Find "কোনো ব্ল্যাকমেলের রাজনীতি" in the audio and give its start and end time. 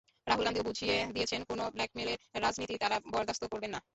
1.49-2.75